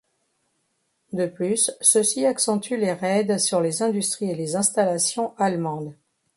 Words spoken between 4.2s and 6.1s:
et les installations allemandes.